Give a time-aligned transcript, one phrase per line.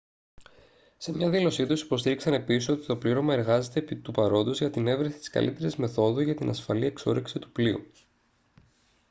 [0.97, 4.87] σε μια δήλωσή τους υποστήριξαν επίσης ότι «το πλήρωμα εργάζεται επί του παρόντος για την
[4.87, 7.91] εύρεση της καλύτερης μεθόδου για την ασφαλή εξόρυξη του πλοίου»